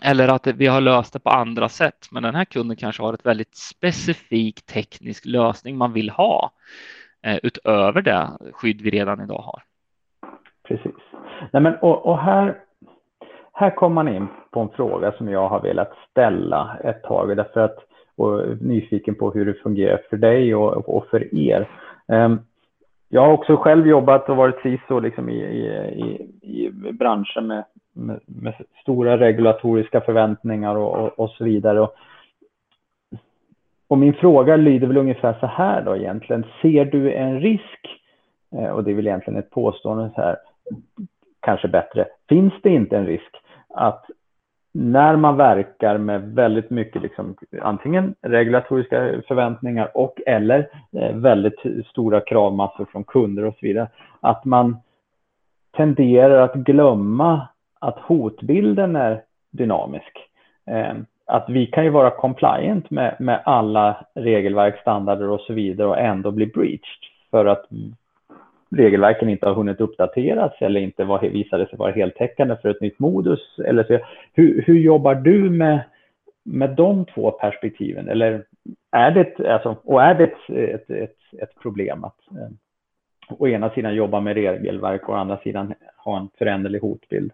[0.02, 2.08] eller att vi har löst det på andra sätt.
[2.12, 6.52] Men den här kunden kanske har ett väldigt specifik teknisk lösning man vill ha
[7.26, 9.62] eh, utöver det skydd vi redan idag har.
[10.68, 10.96] Precis.
[11.52, 12.58] Nej, men, och, och här,
[13.54, 17.60] här kommer man in på en fråga som jag har velat ställa ett tag därför
[17.60, 17.78] att
[18.18, 21.70] och nyfiken på hur det fungerar för dig och, och för er.
[22.08, 22.40] Ehm,
[23.10, 27.64] jag har också själv jobbat och varit CISO liksom i, i, i, branscher med,
[27.94, 31.82] med, med, stora regulatoriska förväntningar och, och, och så vidare.
[31.82, 31.96] Och,
[33.88, 36.46] och, min fråga lyder väl ungefär så här då egentligen.
[36.62, 38.02] Ser du en risk,
[38.56, 40.38] eh, och det är väl egentligen ett påstående så här,
[41.40, 43.36] kanske bättre, finns det inte en risk
[43.68, 44.06] att
[44.78, 51.60] när man verkar med väldigt mycket liksom, antingen regulatoriska förväntningar och eller eh, väldigt
[51.90, 53.88] stora kravmassor från kunder och så vidare,
[54.20, 54.78] att man
[55.78, 57.48] tenderar att glömma
[57.80, 60.30] att hotbilden är dynamisk.
[60.66, 60.94] Eh,
[61.26, 66.00] att vi kan ju vara compliant med, med alla regelverk, standarder och så vidare och
[66.00, 67.66] ändå bli breached för att
[68.72, 73.00] regelverken inte har hunnit uppdateras eller inte var, visade sig vara heltäckande för ett nytt
[73.00, 73.60] modus.
[73.66, 74.00] Eller så.
[74.34, 75.80] Hur, hur jobbar du med,
[76.44, 78.10] med de två perspektiven?
[78.10, 78.44] Eller
[78.92, 82.50] är det, alltså, och är det ett, ett, ett, ett problem att eh,
[83.40, 87.32] å ena sidan jobba med regelverk och å andra sidan ha en föränderlig hotbild?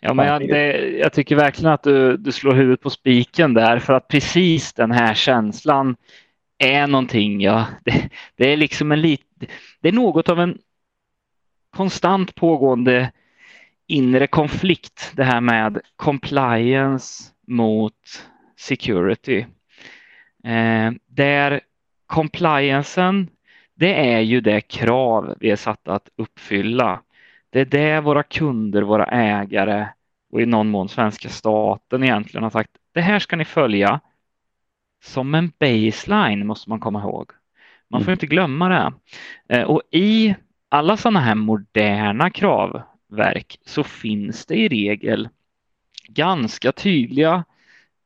[0.00, 3.78] Ja, men jag, det, jag tycker verkligen att du, du slår huvudet på spiken där
[3.78, 5.96] för att precis den här känslan
[6.58, 9.22] är någonting, ja, det, det är liksom en lit,
[9.80, 10.58] det är något av en
[11.70, 13.12] konstant pågående
[13.86, 19.46] inre konflikt det här med compliance mot security.
[20.44, 21.60] Eh, där
[22.06, 23.28] compliancen,
[23.74, 27.02] det är ju det krav vi är satta att uppfylla.
[27.50, 29.88] Det är det våra kunder, våra ägare
[30.32, 32.70] och i någon mån svenska staten egentligen har sagt.
[32.92, 34.00] Det här ska ni följa
[35.06, 37.30] som en baseline måste man komma ihåg.
[37.88, 38.12] Man får mm.
[38.12, 38.92] inte glömma det.
[39.56, 40.34] Eh, och i
[40.68, 45.28] alla sådana här moderna kravverk så finns det i regel
[46.08, 47.44] ganska tydliga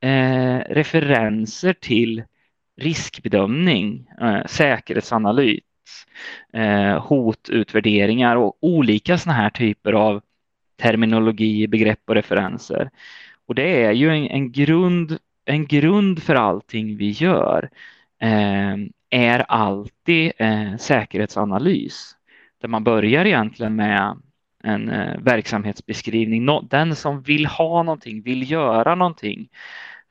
[0.01, 2.23] eh, referenser till
[2.77, 5.61] riskbedömning, eh, säkerhetsanalys,
[6.53, 10.23] eh, hotutvärderingar och olika sådana här typer av
[10.77, 12.91] terminologi, begrepp och referenser.
[13.47, 15.19] Och det är ju en, en grund
[15.51, 17.71] en grund för allting vi gör
[18.21, 18.77] eh,
[19.11, 22.17] är alltid eh, säkerhetsanalys.
[22.61, 24.17] Där man börjar egentligen med
[24.63, 26.69] en eh, verksamhetsbeskrivning.
[26.71, 29.49] Den som vill ha någonting, vill göra någonting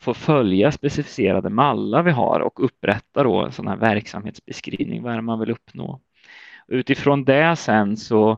[0.02, 5.04] får följa specificerade mallar vi har och upprätta då en sån här verksamhetsbeskrivning.
[5.04, 6.02] Vad är det man vill uppnå?
[6.68, 8.38] Utifrån det sen så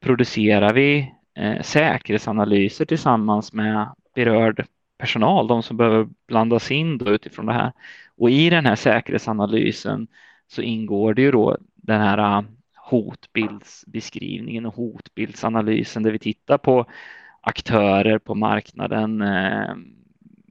[0.00, 4.66] producerar vi eh, säkerhetsanalyser tillsammans med berörd
[4.98, 7.72] personal, de som behöver blandas in då utifrån det här.
[8.16, 10.06] Och i den här säkerhetsanalysen
[10.46, 12.44] så ingår det ju då den här äh,
[12.76, 16.86] hotbildsbeskrivningen och hotbildsanalysen där vi tittar på
[17.40, 19.22] aktörer på marknaden.
[19.22, 19.74] Äh,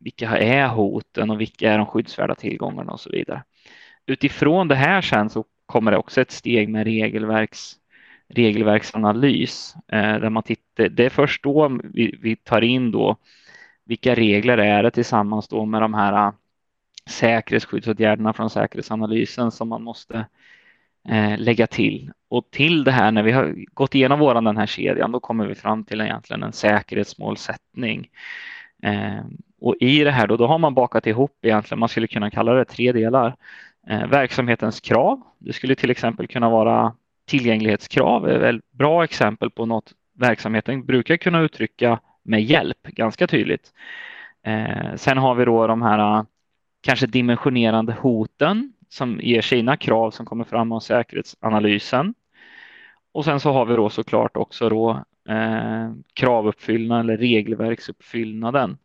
[0.02, 3.44] vilka är hoten och vilka är de skyddsvärda tillgångarna och så vidare.
[4.06, 7.76] Utifrån det här sen så kommer det också ett steg med regelverks
[8.28, 10.90] regelverksanalys äh, där man tittar.
[10.90, 13.18] Det är först då vi, vi tar in då
[13.86, 16.34] vilka regler är det tillsammans då med de här äh,
[17.10, 20.26] säkerhetsskyddsåtgärderna från säkerhetsanalysen som man måste
[21.10, 22.12] eh, lägga till.
[22.30, 25.48] Och till det här när vi har gått igenom våran den här kedjan, då kommer
[25.48, 28.10] vi fram till egentligen en säkerhetsmålsättning.
[28.84, 29.26] Eh,
[29.62, 32.54] och i det här då, då har man bakat ihop egentligen, man skulle kunna kalla
[32.54, 33.36] det tre delar.
[33.88, 36.94] Eh, verksamhetens krav, det skulle till exempel kunna vara
[37.26, 43.74] tillgänglighetskrav, är väl bra exempel på något verksamheten brukar kunna uttrycka med hjälp ganska tydligt.
[44.44, 46.24] Eh, sen har vi då de här eh,
[46.82, 52.14] kanske dimensionerande hoten som ger sina krav som kommer fram av säkerhetsanalysen.
[53.12, 58.78] Och sen så har vi då såklart också då eh, kravuppfyllnad eller regelverksuppfyllnaden.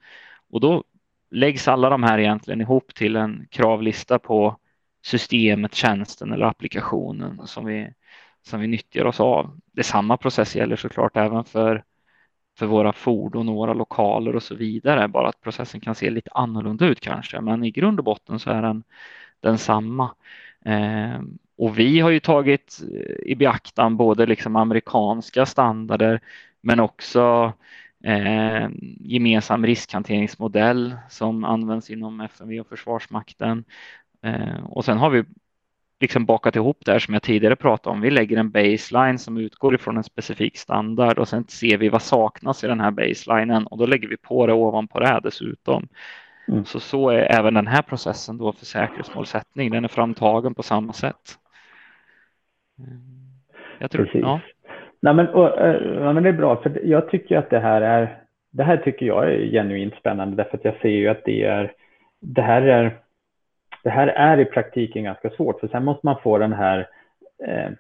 [0.51, 0.85] Och då
[1.31, 4.57] läggs alla de här egentligen ihop till en kravlista på
[5.03, 7.93] systemet, tjänsten eller applikationen som vi,
[8.43, 9.61] som vi nyttjar oss av.
[9.73, 11.85] Det samma process gäller såklart även för,
[12.61, 16.31] för våra fordon och våra lokaler och så vidare, bara att processen kan se lite
[16.35, 18.83] annorlunda ut kanske, men i grund och botten så är den
[19.41, 20.11] densamma.
[20.65, 21.21] Eh,
[21.59, 26.21] och vi har ju tagit eh, i beaktan både liksom amerikanska standarder
[26.61, 27.53] men också
[28.05, 28.69] eh,
[29.01, 33.65] gemensam riskhanteringsmodell som används inom FMV och Försvarsmakten.
[34.23, 35.25] Eh, och sen har vi
[36.01, 38.01] liksom bakat ihop det här som jag tidigare pratade om.
[38.01, 42.03] Vi lägger en baseline som utgår ifrån en specifik standard och sen ser vi vad
[42.03, 45.89] saknas i den här baselinen och då lägger vi på det ovanpå det dessutom.
[46.49, 46.65] Mm.
[46.65, 49.71] Så så är även den här processen då för säkerhetsmålsättning.
[49.71, 51.39] Den är framtagen på samma sätt.
[53.79, 54.21] Jag tror, Precis.
[54.21, 54.41] ja.
[55.03, 55.53] Nej, men, och,
[56.05, 58.17] ja, men det är bra, för jag tycker att det här är
[58.51, 61.73] det här tycker jag är genuint spännande därför att jag ser ju att det är
[62.21, 62.99] det här är
[63.83, 66.89] det här är i praktiken ganska svårt för sen måste man få den här
[67.47, 67.71] eh,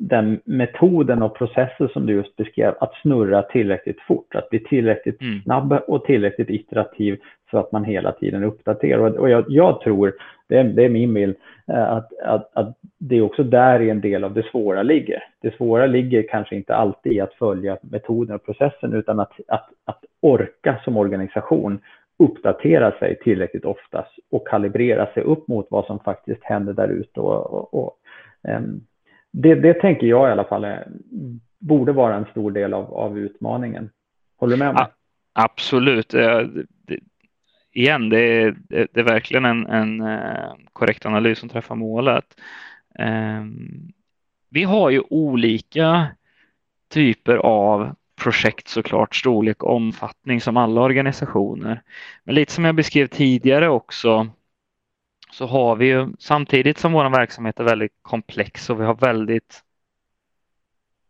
[0.00, 5.20] den metoden och processen som du just beskrev att snurra tillräckligt fort, att bli tillräckligt
[5.20, 5.40] mm.
[5.42, 7.20] snabb och tillräckligt iterativ
[7.50, 9.18] så att man hela tiden uppdaterar.
[9.18, 10.12] Och jag, jag tror,
[10.48, 11.36] det är, det är, min bild,
[11.68, 15.22] eh, att, att, att det är också där en del av det svåra ligger.
[15.42, 19.68] Det svåra ligger kanske inte alltid i att följa metoden och processen utan att, att,
[19.84, 21.80] att orka som organisation
[22.20, 27.20] uppdatera sig tillräckligt ofta och kalibrera sig upp mot vad som faktiskt händer där ute.
[27.20, 27.96] Och, och, och
[28.42, 28.86] um,
[29.30, 30.88] det, det tänker jag i alla fall är,
[31.58, 33.90] borde vara en stor del av, av utmaningen.
[34.36, 34.86] Håller du med mig?
[35.32, 36.14] Absolut.
[36.14, 36.40] Eh,
[36.86, 36.98] det,
[37.72, 42.40] igen, det är, det är verkligen en, en eh, korrekt analys som träffar målet.
[42.98, 43.92] Ehm,
[44.50, 46.06] vi har ju olika
[46.88, 51.82] typer av projekt såklart, storlek och omfattning som alla organisationer.
[52.24, 54.30] Men lite som jag beskrev tidigare också
[55.32, 59.62] så har vi ju samtidigt som vår verksamhet är väldigt komplex och vi har väldigt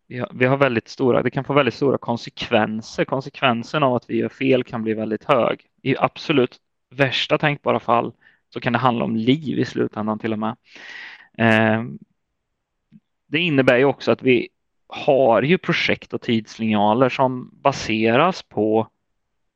[0.07, 3.05] vi har, vi har väldigt stora, det kan få väldigt stora konsekvenser.
[3.05, 5.61] Konsekvensen av att vi gör fel kan bli väldigt hög.
[5.83, 6.57] I absolut
[6.91, 8.13] värsta tänkbara fall
[8.49, 10.57] så kan det handla om liv i slutändan till och med.
[11.39, 11.85] Eh,
[13.27, 14.49] det innebär ju också att vi
[14.93, 18.89] har ju projekt och tidslinjaler som baseras på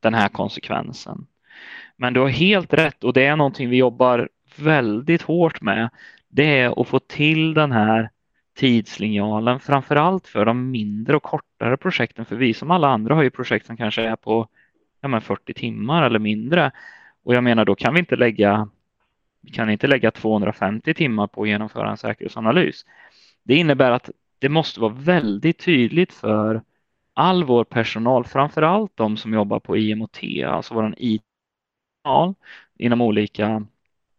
[0.01, 1.27] den här konsekvensen.
[1.97, 5.91] Men du har helt rätt och det är någonting vi jobbar väldigt hårt med.
[6.29, 8.11] Det är att få till den här
[8.57, 12.25] tidslinjalen, framför allt för de mindre och kortare projekten.
[12.25, 14.49] För vi som alla andra har ju projekt som kanske är på
[15.01, 16.71] ja, men 40 timmar eller mindre.
[17.25, 18.69] Och jag menar, då kan vi inte lägga
[19.41, 22.85] vi kan inte lägga 250 timmar på att genomföra en säkerhetsanalys.
[23.43, 24.11] Det innebär att
[24.45, 26.63] det måste vara väldigt tydligt för
[27.15, 32.35] all vår personal, framför allt de som jobbar på IMOT, alltså vår IT-personal
[32.79, 33.67] inom olika,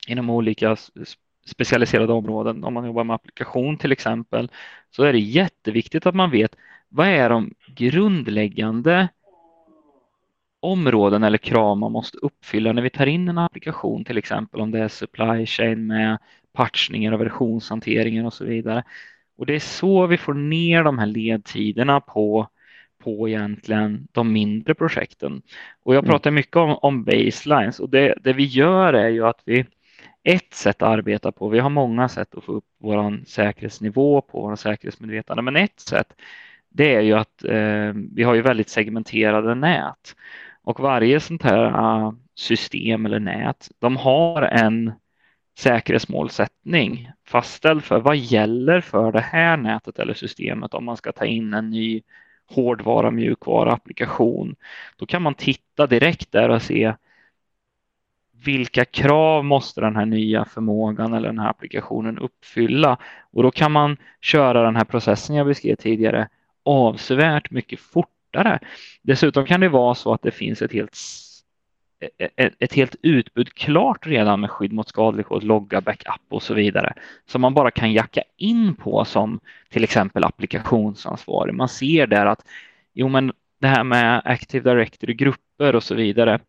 [0.08, 0.76] inom olika
[1.46, 2.64] specialiserade områden.
[2.64, 4.52] Om man jobbar med applikation till exempel
[4.92, 6.56] så är det jätteviktigt att man vet
[6.90, 9.08] vad är de grundläggande
[10.60, 14.72] områden eller krav man måste uppfylla när vi tar in en applikation, till exempel om
[14.72, 16.18] det är supply chain med
[16.54, 18.84] patchningar och versionshanteringar och så vidare.
[19.38, 22.48] Och det är så vi får ner de här ledtiderna på,
[23.04, 25.42] på egentligen de mindre projekten.
[25.84, 26.12] Och jag mm.
[26.12, 29.66] pratar mycket om, om baselines och det, det vi gör är ju att vi
[30.24, 34.42] ett sätt att arbeta på, vi har många sätt att få upp vår säkerhetsnivå på,
[34.42, 36.14] vår säkerhetsmedvetande, men ett sätt
[36.70, 40.16] det är ju att eh, vi har ju väldigt segmenterade nät
[40.64, 44.92] och varje sånt här uh, system eller nät, de har en
[45.58, 51.26] säkerhetsmålsättning fastställd för vad gäller för det här nätet eller systemet om man ska ta
[51.26, 52.02] in en ny
[52.46, 54.56] hårdvara, mjukvara, applikation.
[54.98, 56.94] Då kan man titta direkt där och se
[58.46, 62.98] vilka krav måste den här nya förmågan eller den här applikationen uppfylla?
[63.32, 66.30] Och då kan man köra den här processen jag beskrev tidigare
[66.64, 68.60] avsevärt mycket fortare.
[69.02, 70.96] Dessutom kan det vara så att det finns ett helt
[72.36, 76.54] ett, ett helt utbud klart redan med skydd mot skadlig kod, logga, backup och så
[76.54, 76.94] vidare
[77.26, 81.54] som man bara kan jacka in på som till exempel applikationsansvarig.
[81.54, 82.48] Man ser där att
[82.94, 86.40] jo, men det här med Active Directory grupper och så vidare,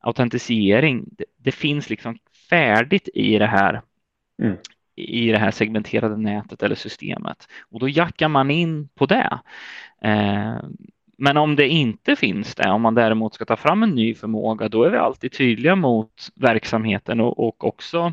[0.00, 2.18] autentisering, det, det finns liksom
[2.50, 3.82] färdigt i det här
[4.42, 4.56] mm.
[4.96, 9.38] i det här segmenterade nätet eller systemet och då jackar man in på det.
[10.02, 10.58] Eh,
[11.18, 14.68] men om det inte finns det, om man däremot ska ta fram en ny förmåga,
[14.68, 18.12] då är vi alltid tydliga mot verksamheten och, och också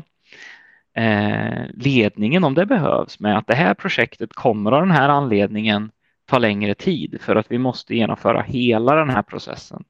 [0.96, 5.90] eh, ledningen om det behövs med att det här projektet kommer av den här anledningen
[6.26, 9.84] ta längre tid för att vi måste genomföra hela den här processen.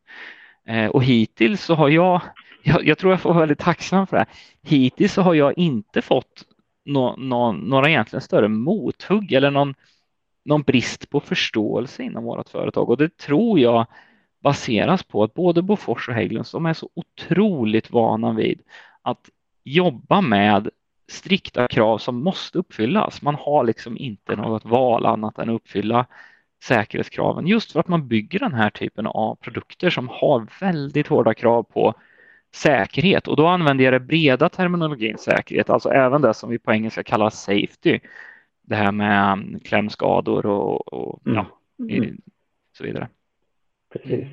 [0.69, 2.21] Eh, och hittills så har jag,
[2.63, 4.27] jag, jag tror jag får vara väldigt tacksam för det,
[4.63, 6.45] hittills så har jag inte fått
[6.85, 9.75] no, no, några egentligen större mothugg eller någon
[10.45, 12.91] någon brist på förståelse inom vårt företag.
[12.91, 13.87] Och det tror jag
[14.43, 18.63] baseras på att både Bofors och Hägglunds de är så otroligt vana vid
[19.03, 19.31] att
[19.65, 20.69] jobba med
[21.09, 23.23] strikta krav som måste uppfyllas.
[23.23, 26.07] Man har liksom inte något val annat än att uppfylla
[26.65, 27.47] säkerhetskraven.
[27.47, 31.63] Just för att man bygger den här typen av produkter som har väldigt hårda krav
[31.63, 31.95] på
[32.55, 33.29] säkerhet.
[33.29, 37.03] Och då använder jag det breda terminologin säkerhet, alltså även det som vi på engelska
[37.03, 38.01] kallar safety
[38.65, 41.37] det här med um, klämskador och, och mm.
[41.37, 41.47] ja,
[41.95, 42.17] mm.
[42.73, 43.09] så vidare.
[43.93, 44.27] Precis.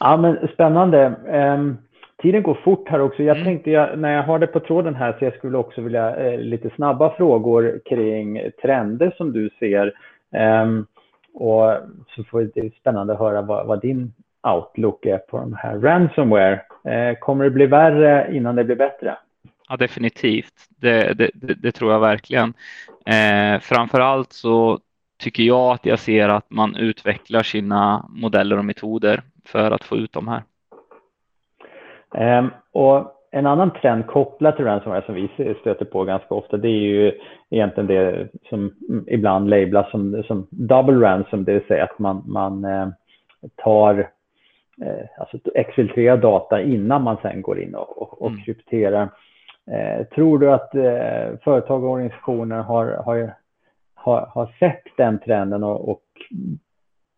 [0.00, 1.14] Ja, men spännande.
[1.56, 1.78] Um,
[2.22, 3.22] tiden går fort här också.
[3.22, 3.44] Jag mm.
[3.44, 6.40] tänkte jag, när jag har det på tråden här så jag skulle också vilja eh,
[6.40, 9.94] lite snabba frågor kring trender som du ser.
[10.62, 10.86] Um,
[11.34, 11.76] och
[12.16, 16.60] så får det spännande att höra vad, vad, din outlook är på de här ransomware.
[16.84, 19.16] Eh, kommer det bli värre innan det blir bättre?
[19.68, 20.54] Ja, definitivt.
[20.80, 22.54] Det, det, det, det tror jag verkligen.
[23.06, 24.78] Eh, framför allt så
[25.18, 29.96] tycker jag att jag ser att man utvecklar sina modeller och metoder för att få
[29.96, 30.42] ut de här.
[32.38, 35.28] Um, och en annan trend kopplat till ransomware som vi
[35.60, 37.12] stöter på ganska ofta, det är ju
[37.50, 38.74] egentligen det som
[39.06, 42.88] ibland lablas som, som double ransom, det vill säga att man, man eh,
[43.56, 43.98] tar
[44.82, 48.42] eh, alltså exfiltrerar data innan man sen går in och, och, och mm.
[48.42, 49.08] krypterar.
[49.72, 53.34] Eh, tror du att eh, företag och organisationer har, har,
[53.94, 56.02] har, har sett den trenden och, och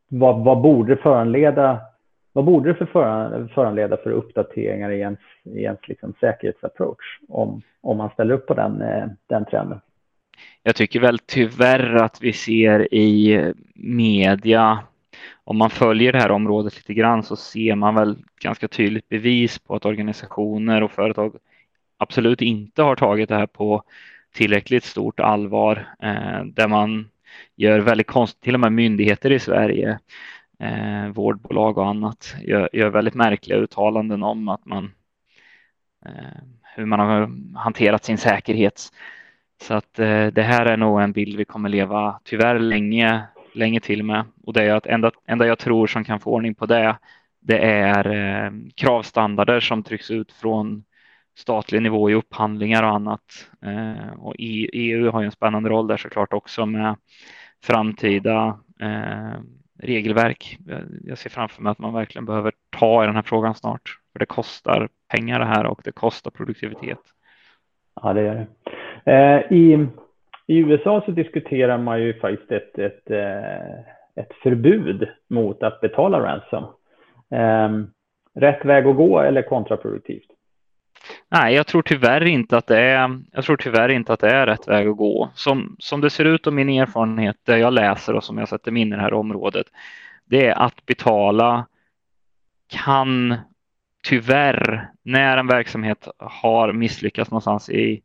[0.09, 1.81] vad, vad, borde det föranleda
[2.33, 7.97] vad borde det för föranleda för uppdateringar i ens, i ens liksom säkerhetsapproach om, om
[7.97, 9.81] man ställer upp på den, eh, den trenden?
[10.63, 14.79] Jag tycker väl tyvärr att vi ser i media,
[15.45, 19.59] om man följer det här området lite grann så ser man väl ganska tydligt bevis
[19.59, 21.37] på att organisationer och företag
[22.01, 23.83] absolut inte har tagit det här på
[24.33, 27.09] tillräckligt stort allvar eh, där man
[27.57, 29.99] gör väldigt konstigt, till och med myndigheter i Sverige,
[30.59, 34.93] eh, vårdbolag och annat, gör, gör, väldigt märkliga uttalanden om att man
[36.07, 36.43] eh,
[36.75, 38.93] hur man har hanterat sin säkerhet.
[39.63, 43.23] Så att eh, det här är nog en bild vi kommer leva tyvärr länge,
[43.55, 46.55] länge till med och det är att enda, enda jag tror som kan få ordning
[46.55, 46.97] på det,
[47.41, 50.85] det är eh, kravstandarder som trycks ut från
[51.41, 53.51] statlig nivå i upphandlingar och annat.
[53.63, 56.97] Eh, och EU har ju en spännande roll där såklart också med
[57.65, 59.41] framtida eh,
[59.83, 60.59] regelverk.
[61.05, 63.99] Jag ser framför mig att man verkligen behöver ta i den här frågan snart.
[64.13, 66.99] För det kostar pengar det här och det kostar produktivitet.
[68.03, 68.47] Ja, det gör det.
[69.13, 69.87] Eh, I,
[70.47, 73.79] I USA så diskuterar man ju faktiskt ett, ett, eh,
[74.17, 76.65] ett förbud mot att betala ransom.
[77.31, 77.87] Eh,
[78.35, 80.30] rätt väg att gå eller kontraproduktivt?
[81.33, 83.21] Nej, jag tror tyvärr inte att det är.
[83.33, 85.31] Jag tror tyvärr inte att det är rätt väg att gå.
[85.35, 88.71] Som, som det ser ut och min erfarenhet, det jag läser och som jag sätter
[88.71, 89.67] mig in i det här området,
[90.25, 91.67] det är att betala
[92.69, 93.37] kan
[94.03, 98.03] tyvärr, när en verksamhet har misslyckats någonstans i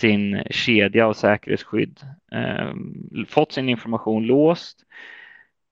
[0.00, 2.00] sin kedja av säkerhetsskydd,
[2.32, 2.72] eh,
[3.28, 4.78] fått sin information låst,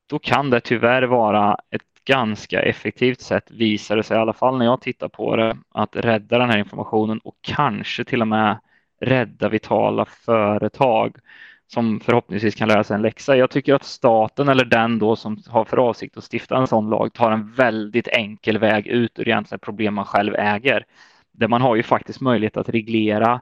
[0.06, 4.58] då kan det tyvärr vara ett ganska effektivt sätt visar det sig i alla fall
[4.58, 8.58] när jag tittar på det att rädda den här informationen och kanske till och med
[9.00, 11.16] rädda vitala företag
[11.66, 13.36] som förhoppningsvis kan lära sig en läxa.
[13.36, 16.90] Jag tycker att staten eller den då som har för avsikt att stifta en sån
[16.90, 20.84] lag tar en väldigt enkel väg ut ur egentligen problem man själv äger.
[21.32, 23.40] Där man har ju faktiskt möjlighet att reglera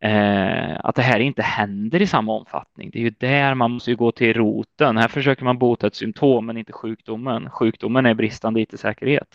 [0.00, 2.90] eh, att det här inte händer i samma omfattning.
[2.90, 4.96] Det är ju där man måste gå till roten.
[4.96, 7.50] Här försöker man bota ett symptom men inte sjukdomen.
[7.50, 9.28] Sjukdomen är bristande IT-säkerhet.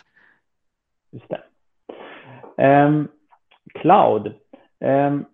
[1.12, 1.42] Just det.
[2.86, 3.08] Um,
[3.74, 4.34] cloud.
[4.80, 5.26] Um,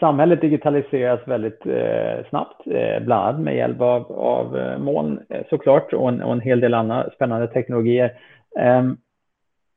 [0.00, 5.20] samhället digitaliseras väldigt uh, snabbt, uh, bland annat med hjälp av, av uh, moln
[5.50, 8.12] såklart och en, och en hel del andra spännande teknologier.
[8.60, 8.98] Um,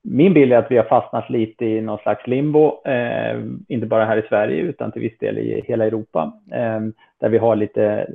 [0.01, 4.05] min bild är att vi har fastnat lite i någon slags limbo, eh, inte bara
[4.05, 6.79] här i Sverige utan till viss del i hela Europa, eh,
[7.19, 8.07] där vi har lite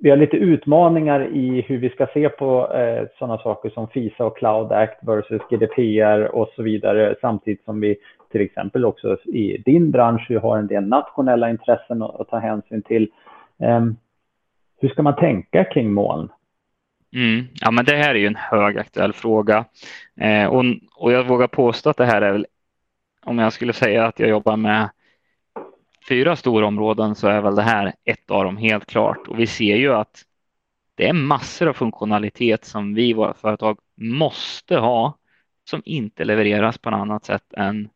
[0.00, 4.24] vi har lite utmaningar i hur vi ska se på eh, sådana saker som FISA
[4.24, 7.96] och Cloud Act versus GDPR och så vidare, samtidigt som vi
[8.32, 12.82] till exempel också i din bransch har en del nationella intressen att, att ta hänsyn
[12.82, 13.08] till.
[13.58, 13.84] Eh,
[14.80, 16.28] hur ska man tänka kring moln?
[17.14, 17.48] Mm.
[17.54, 19.64] Ja, men det här är ju en högaktuell fråga
[20.20, 20.64] eh, och,
[20.96, 22.46] och jag vågar påstå att det här är väl,
[23.22, 24.90] om jag skulle säga att jag jobbar med
[26.08, 29.28] fyra stora områden så är väl det här ett av dem helt klart.
[29.28, 30.22] Och vi ser ju att
[30.94, 35.18] det är massor av funktionalitet som vi i våra företag måste ha
[35.64, 37.88] som inte levereras på något annat sätt än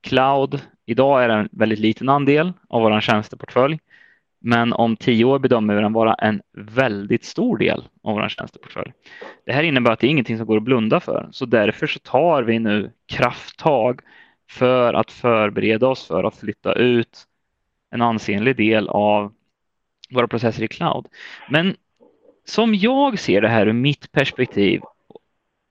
[0.00, 0.60] cloud.
[0.86, 3.78] Idag är det en väldigt liten andel av vår tjänsteportfölj,
[4.46, 8.92] men om tio år bedömer vi den vara en väldigt stor del av vår tjänsteportfölj.
[9.46, 11.98] Det här innebär att det är ingenting som går att blunda för, så därför så
[11.98, 14.00] tar vi nu krafttag
[14.50, 17.24] för att förbereda oss för att flytta ut
[17.90, 19.32] en ansenlig del av
[20.10, 21.06] våra processer i cloud.
[21.50, 21.76] Men
[22.44, 24.80] som jag ser det här ur mitt perspektiv,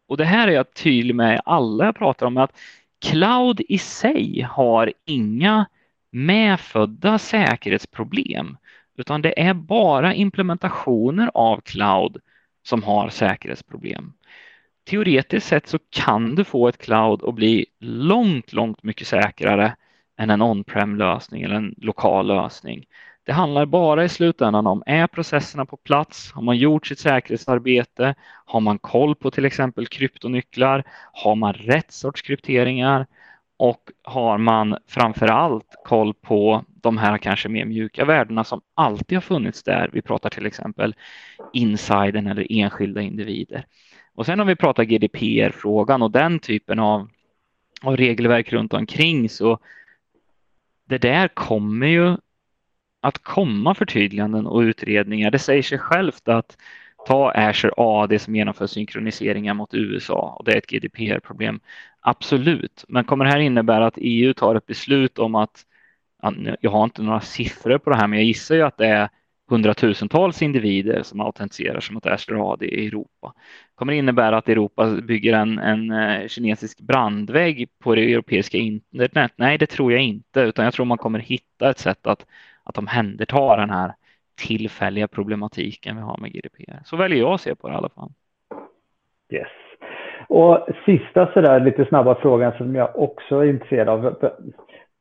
[0.07, 2.59] och det här är jag tydlig med alla jag pratar om, att
[3.01, 5.65] cloud i sig har inga
[6.11, 8.57] medfödda säkerhetsproblem,
[8.97, 12.17] utan det är bara implementationer av cloud
[12.63, 14.13] som har säkerhetsproblem.
[14.89, 19.75] Teoretiskt sett så kan du få ett cloud att bli långt, långt mycket säkrare
[20.17, 22.85] än en on-prem lösning eller en lokal lösning.
[23.25, 26.31] Det handlar bara i slutändan om, är processerna på plats?
[26.31, 28.15] Har man gjort sitt säkerhetsarbete?
[28.45, 30.83] Har man koll på till exempel kryptonycklar?
[31.11, 33.05] Har man rätt sorts krypteringar?
[33.57, 39.15] Och har man framför allt koll på de här kanske mer mjuka värdena som alltid
[39.15, 39.89] har funnits där?
[39.93, 40.95] Vi pratar till exempel
[41.53, 43.65] insidern eller enskilda individer.
[44.15, 47.09] Och sen om vi pratar GDPR-frågan och den typen av,
[47.81, 49.59] av regelverk runt omkring så
[50.85, 52.17] det där kommer ju
[53.01, 55.31] att komma förtydliganden och utredningar.
[55.31, 56.57] Det säger sig självt att
[57.07, 61.59] ta Azure AD som genomför synkroniseringar mot USA och det är ett GDPR-problem.
[62.07, 65.65] Absolut, men kommer det här innebära att EU tar ett beslut om att
[66.59, 69.09] jag har inte några siffror på det här, men jag gissar ju att det är
[69.47, 73.33] hundratusentals individer som autentiserar sig mot Azure AD i Europa.
[73.75, 79.31] Kommer det innebära att Europa bygger en, en eh, kinesisk brandvägg på det europeiska internet?
[79.35, 82.25] Nej, det tror jag inte, utan jag tror man kommer hitta ett sätt att,
[82.63, 83.95] att omhänderta den här
[84.35, 86.81] tillfälliga problematiken vi har med GDPR.
[86.85, 88.11] Så väljer jag att se på det i alla fall.
[89.29, 89.64] Yes.
[90.27, 94.15] Och sista sådär lite snabba frågan som jag också är intresserad av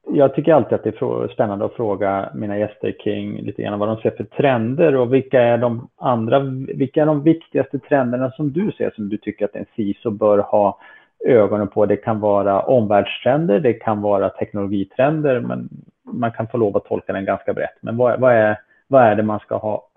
[0.07, 3.89] jag tycker alltid att det är spännande att fråga mina gäster kring lite grann vad
[3.89, 6.39] de ser för trender och vilka är de andra,
[6.75, 10.39] vilka är de viktigaste trenderna som du ser som du tycker att en CISO bör
[10.39, 10.79] ha
[11.25, 11.87] ögonen på.
[11.87, 15.69] Det kan vara omvärldstrender, det kan vara teknologitrender, men
[16.03, 17.77] man kan få lov att tolka den ganska brett.
[17.81, 18.59] Men vad, vad är,
[18.89, 19.89] vad är det man ska ha,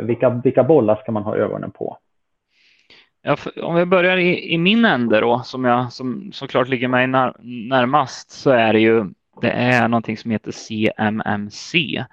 [0.00, 1.96] vilka, vilka bollar ska man ha ögonen på?
[3.28, 7.06] Ja, om vi börjar i, i, min ände då, som jag som såklart ligger mig
[7.06, 7.36] när,
[7.68, 9.04] närmast, så är det ju
[9.40, 12.04] det är någonting som heter CMMC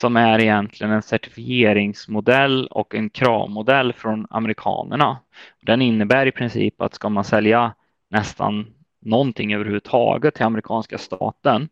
[0.00, 5.18] som är egentligen en certifieringsmodell och en kravmodell från amerikanerna.
[5.60, 7.74] Den innebär i princip att ska man sälja
[8.10, 8.66] nästan
[9.00, 11.68] någonting överhuvudtaget till amerikanska staten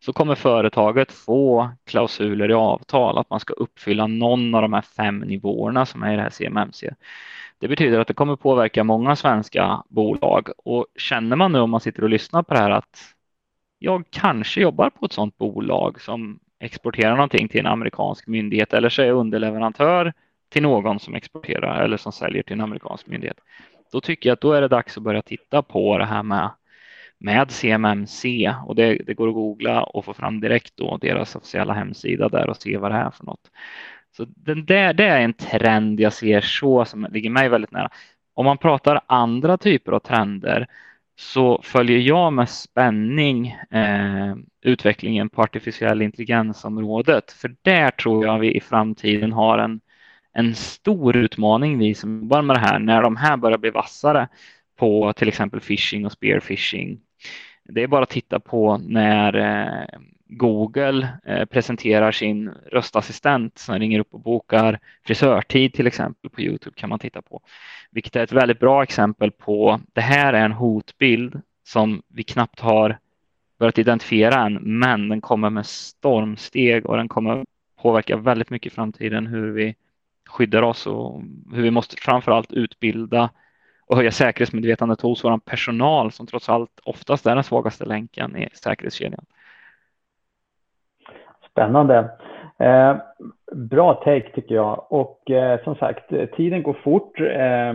[0.00, 4.82] så kommer företaget få klausuler i avtal att man ska uppfylla någon av de här
[4.82, 6.90] fem nivåerna som är i det här CMMC.
[7.58, 11.80] Det betyder att det kommer påverka många svenska bolag och känner man nu om man
[11.80, 12.98] sitter och lyssnar på det här att
[13.78, 18.88] jag kanske jobbar på ett sådant bolag som exporterar någonting till en amerikansk myndighet eller
[18.88, 20.12] så är jag underleverantör
[20.48, 23.40] till någon som exporterar eller som säljer till en amerikansk myndighet.
[23.92, 26.50] Då tycker jag att då är det dags att börja titta på det här med,
[27.20, 31.72] med CMMC och det, det går att googla och få fram direkt då deras officiella
[31.72, 33.50] hemsida där och se vad det är för något.
[34.16, 37.90] Så den där, det är en trend jag ser så som ligger mig väldigt nära.
[38.34, 40.66] Om man pratar andra typer av trender
[41.16, 47.32] så följer jag med spänning eh, utvecklingen på artificiell intelligensområdet.
[47.32, 49.80] För där tror jag vi i framtiden har en,
[50.32, 54.28] en stor utmaning, vi som jobbar med det här, när de här börjar bli vassare
[54.76, 57.00] på till exempel phishing och spearfishing.
[57.64, 64.00] Det är bara att titta på när eh, Google eh, presenterar sin röstassistent som ringer
[64.00, 67.40] upp och bokar frisörtid till exempel på Youtube kan man titta på.
[67.90, 72.60] Vilket är ett väldigt bra exempel på det här är en hotbild som vi knappt
[72.60, 72.98] har
[73.58, 77.44] börjat identifiera än, men den kommer med stormsteg och den kommer
[77.82, 79.74] påverka väldigt mycket i framtiden hur vi
[80.28, 83.30] skyddar oss och hur vi måste framförallt utbilda
[83.90, 88.48] och höja säkerhetsmedvetandet hos vår personal som trots allt oftast är den svagaste länken i
[88.52, 89.24] säkerhetskedjan.
[91.50, 92.10] Spännande.
[92.58, 92.96] Eh,
[93.52, 94.92] bra take tycker jag.
[94.92, 97.20] Och eh, som sagt, tiden går fort.
[97.20, 97.74] Eh,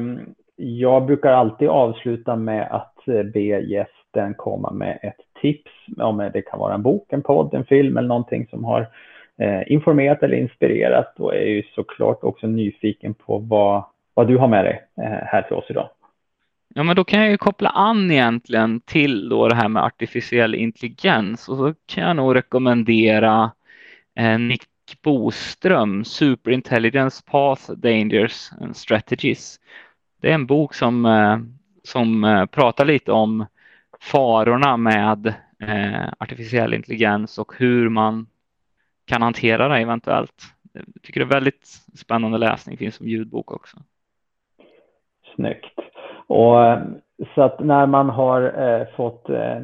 [0.55, 5.72] jag brukar alltid avsluta med att eh, be gästen komma med ett tips.
[5.97, 8.88] Om det kan vara en bok, en podd, en film eller någonting som har
[9.38, 11.13] eh, informerat eller inspirerat.
[11.18, 15.26] Då är jag ju såklart också nyfiken på vad, vad du har med dig eh,
[15.26, 15.89] här till oss idag.
[16.78, 20.55] Ja, men då kan jag ju koppla an egentligen till då det här med artificiell
[20.55, 23.51] intelligens och så kan jag nog rekommendera
[24.15, 24.67] eh, Nick
[25.01, 29.59] Boström, Superintelligence Path Dangers and Strategies.
[30.21, 31.39] Det är en bok som, eh,
[31.84, 33.45] som eh, pratar lite om
[33.99, 38.28] farorna med eh, artificiell intelligens och hur man
[39.05, 40.43] kan hantera det eventuellt.
[40.73, 43.78] Jag tycker det är väldigt spännande läsning, finns som ljudbok också.
[45.36, 45.80] Snyggt.
[46.28, 46.78] Och,
[47.36, 49.59] så att när man har eh, fått eh,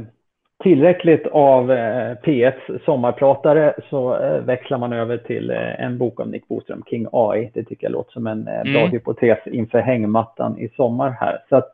[0.64, 6.30] tillräckligt av eh, P1 sommarpratare så eh, växlar man över till eh, en bok av
[6.30, 7.52] Nick Boström, King AI.
[7.54, 8.92] Det tycker jag låter som en eh, bra mm.
[8.92, 11.44] hypotes inför hängmattan i sommar här.
[11.50, 11.74] Så att,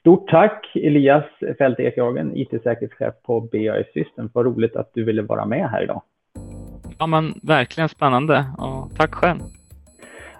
[0.00, 1.24] stort tack Elias
[1.58, 4.30] Fält Ekhagen, IT-säkerhetschef på BAI Systems.
[4.34, 6.02] Vad roligt att du ville vara med här idag.
[6.98, 9.40] Ja, men verkligen spännande och tack själv.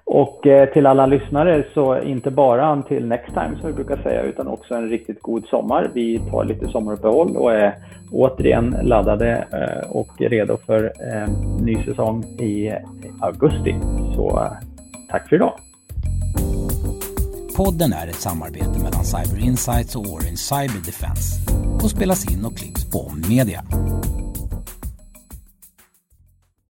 [0.07, 4.23] Och eh, till alla lyssnare så inte bara till next time som vi brukar säga
[4.23, 5.91] utan också en riktigt god sommar.
[5.95, 7.75] Vi tar lite sommaruppehåll och är
[8.11, 11.29] återigen laddade eh, och redo för eh,
[11.61, 12.73] ny säsong i
[13.21, 13.75] augusti.
[14.15, 14.53] Så eh,
[15.11, 15.53] tack för idag!
[17.57, 21.53] Podden är ett samarbete mellan Cyber Insights och Orange Cyber Defense
[21.83, 23.61] och spelas in och klipps på Media.